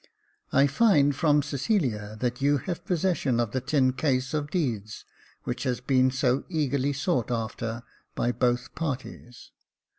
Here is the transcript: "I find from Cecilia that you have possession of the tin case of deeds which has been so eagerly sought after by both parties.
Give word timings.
"I 0.51 0.65
find 0.65 1.15
from 1.15 1.43
Cecilia 1.43 2.17
that 2.21 2.41
you 2.41 2.57
have 2.57 2.83
possession 2.85 3.39
of 3.39 3.51
the 3.51 3.61
tin 3.61 3.93
case 3.93 4.33
of 4.33 4.49
deeds 4.49 5.05
which 5.43 5.61
has 5.61 5.79
been 5.79 6.09
so 6.09 6.43
eagerly 6.49 6.91
sought 6.91 7.29
after 7.29 7.83
by 8.15 8.31
both 8.31 8.73
parties. 8.73 9.51